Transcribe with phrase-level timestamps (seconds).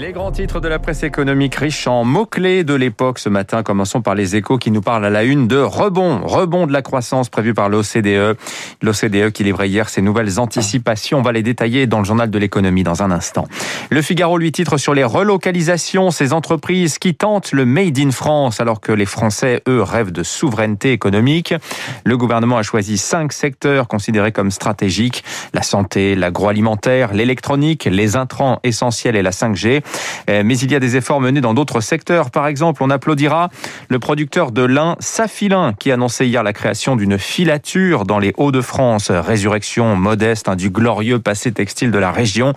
[0.00, 3.62] Les grands titres de la presse économique riche en mots-clés de l'époque ce matin.
[3.62, 6.22] Commençons par les échos qui nous parlent à la une de rebond.
[6.24, 8.38] Rebond de la croissance prévu par l'OCDE.
[8.80, 11.18] L'OCDE qui livrait hier ses nouvelles anticipations.
[11.18, 13.46] On va les détailler dans le journal de l'économie dans un instant.
[13.90, 18.58] Le Figaro lui titre sur les relocalisations, ces entreprises qui tentent le Made in France
[18.58, 21.52] alors que les Français, eux, rêvent de souveraineté économique.
[22.04, 25.24] Le gouvernement a choisi cinq secteurs considérés comme stratégiques.
[25.52, 29.82] La santé, l'agroalimentaire, l'électronique, les intrants essentiels et la 5G.
[30.28, 32.30] Euh, mais il y a des efforts menés dans d'autres secteurs.
[32.30, 33.50] Par exemple, on applaudira
[33.88, 39.10] le producteur de lin Safilin qui annonçait hier la création d'une filature dans les Hauts-de-France.
[39.10, 42.54] Résurrection modeste hein, du glorieux passé textile de la région.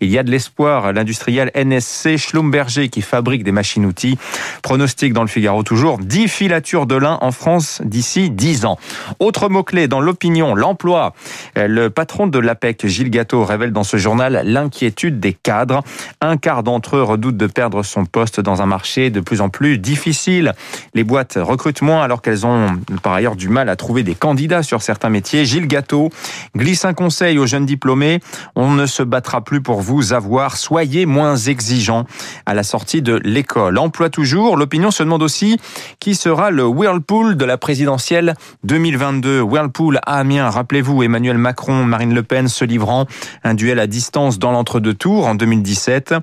[0.00, 0.92] Il y a de l'espoir.
[0.92, 4.18] L'industriel NSC Schlumberger qui fabrique des machines-outils
[4.62, 8.78] pronostique dans le Figaro toujours 10 filatures de lin en France d'ici 10 ans.
[9.18, 11.14] Autre mot-clé dans l'opinion, l'emploi.
[11.58, 15.82] Euh, le patron de l'APEC, Gilles Gâteau, révèle dans ce journal l'inquiétude des cadres.
[16.20, 19.48] Un quart d'entre eux redoutent de perdre son poste dans un marché de plus en
[19.48, 20.54] plus difficile.
[20.94, 22.68] Les boîtes recrutent moins alors qu'elles ont
[23.02, 25.44] par ailleurs du mal à trouver des candidats sur certains métiers.
[25.44, 26.10] Gilles Gâteau
[26.56, 28.20] glisse un conseil aux jeunes diplômés.
[28.54, 30.56] On ne se battra plus pour vous avoir.
[30.56, 32.06] Soyez moins exigeants
[32.46, 33.78] à la sortie de l'école.
[33.78, 34.56] Emploi toujours.
[34.56, 35.58] L'opinion se demande aussi
[36.00, 39.40] qui sera le Whirlpool de la présidentielle 2022.
[39.40, 40.50] Whirlpool à Amiens.
[40.50, 43.06] Rappelez-vous Emmanuel Macron, Marine Le Pen se livrant
[43.44, 46.14] un duel à distance dans l'entre-deux tours en 2017.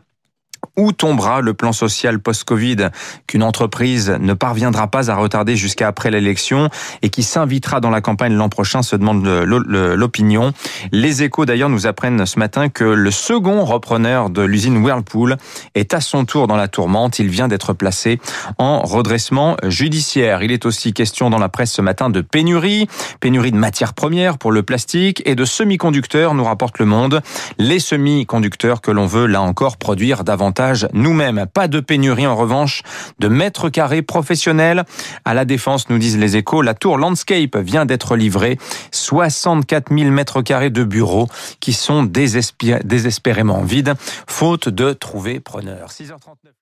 [0.75, 2.89] Où tombera le plan social post-Covid
[3.27, 6.69] qu'une entreprise ne parviendra pas à retarder jusqu'à après l'élection
[7.03, 10.51] et qui s'invitera dans la campagne l'an prochain, se demande l'opinion.
[10.91, 15.37] Les échos d'ailleurs nous apprennent ce matin que le second repreneur de l'usine Whirlpool
[15.75, 17.19] est à son tour dans la tourmente.
[17.19, 18.19] Il vient d'être placé
[18.57, 20.41] en redressement judiciaire.
[20.41, 22.87] Il est aussi question dans la presse ce matin de pénurie,
[23.19, 27.21] pénurie de matières premières pour le plastique et de semi-conducteurs, nous rapporte le monde.
[27.59, 30.23] Les semi-conducteurs que l'on veut là encore produire
[30.93, 31.45] nous-mêmes.
[31.53, 32.83] Pas de pénurie en revanche
[33.19, 34.83] de mètres carrés professionnels.
[35.25, 38.57] À la défense, nous disent les échos, la tour Landscape vient d'être livrée.
[38.91, 41.27] 64 000 mètres carrés de bureaux
[41.59, 43.93] qui sont désespérément vides,
[44.27, 45.89] faute de trouver preneur.
[45.89, 46.53] 6h39.